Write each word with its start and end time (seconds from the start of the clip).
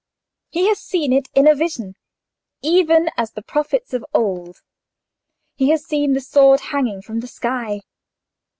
He 0.49 0.67
has 0.67 0.79
seen 0.79 1.13
it 1.13 1.27
in 1.35 1.47
a 1.47 1.53
vision, 1.53 1.93
even 2.63 3.11
as 3.17 3.33
the 3.33 3.43
prophets 3.43 3.93
of 3.93 4.03
old: 4.15 4.63
he 5.53 5.69
has 5.69 5.85
seen 5.85 6.13
the 6.13 6.21
sword 6.21 6.59
hanging 6.71 7.03
from 7.03 7.19
the 7.19 7.27
sky." 7.27 7.81